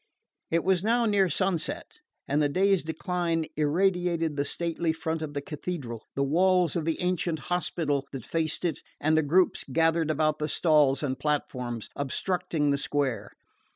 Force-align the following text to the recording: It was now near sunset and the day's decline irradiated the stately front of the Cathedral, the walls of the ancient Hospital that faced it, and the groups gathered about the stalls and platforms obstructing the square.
It 0.49 0.63
was 0.63 0.83
now 0.83 1.05
near 1.05 1.29
sunset 1.29 1.99
and 2.27 2.41
the 2.41 2.49
day's 2.49 2.81
decline 2.81 3.45
irradiated 3.55 4.35
the 4.35 4.43
stately 4.43 4.91
front 4.93 5.21
of 5.21 5.35
the 5.35 5.43
Cathedral, 5.43 6.07
the 6.15 6.23
walls 6.23 6.75
of 6.75 6.85
the 6.85 6.99
ancient 7.01 7.37
Hospital 7.53 8.07
that 8.11 8.25
faced 8.25 8.65
it, 8.65 8.79
and 8.99 9.15
the 9.15 9.21
groups 9.21 9.63
gathered 9.63 10.09
about 10.09 10.39
the 10.39 10.47
stalls 10.47 11.03
and 11.03 11.19
platforms 11.19 11.87
obstructing 11.95 12.71
the 12.71 12.79
square. 12.79 13.29